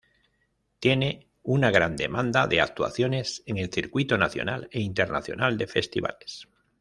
Tiene 0.79 1.27
una 1.43 1.69
gran 1.69 1.95
demanda 1.95 2.47
de 2.47 2.59
actuaciones 2.59 3.43
en 3.45 3.57
el 3.59 3.71
circuito 3.71 4.17
nacional 4.17 4.67
e 4.71 4.79
internacional 4.81 5.59
de 5.59 5.67
festivales. 5.67 6.47